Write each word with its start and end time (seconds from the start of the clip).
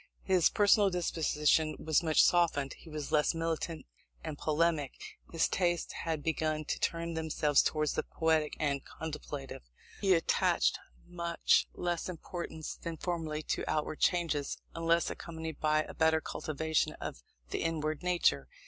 His 0.23 0.49
personal 0.49 0.89
disposition 0.89 1.75
was 1.77 2.01
much 2.01 2.23
softened; 2.23 2.73
he 2.73 2.89
was 2.89 3.11
less 3.11 3.35
militant 3.35 3.85
and 4.23 4.35
polemic; 4.35 4.93
his 5.31 5.47
tastes 5.47 5.93
had 5.93 6.23
begun 6.23 6.65
to 6.65 6.79
turn 6.79 7.13
themselves 7.13 7.61
towards 7.61 7.93
the 7.93 8.01
poetic 8.01 8.57
and 8.59 8.81
contemplative. 8.83 9.61
He 10.01 10.15
attached 10.15 10.79
much 11.05 11.67
less 11.75 12.09
importance 12.09 12.73
than 12.81 12.97
formerly 12.97 13.43
to 13.53 13.63
outward 13.69 13.99
changes; 13.99 14.57
unless 14.73 15.11
accompanied 15.11 15.59
by 15.59 15.83
a 15.83 15.93
better 15.93 16.19
cultivation 16.19 16.93
of 16.93 17.21
the 17.51 17.61
inward 17.61 18.01
nature. 18.01 18.47